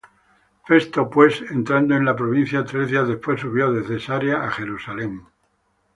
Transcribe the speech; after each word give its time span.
Festo 0.67 1.11
pues, 1.11 1.43
entrado 1.51 1.93
en 1.93 2.05
la 2.05 2.15
provincia, 2.15 2.65
tres 2.65 2.89
días 2.89 3.07
después 3.07 3.39
subió 3.39 3.71
de 3.71 3.83
Cesarea 3.85 4.41
á 4.41 4.49
Jerusalem. 4.49 5.21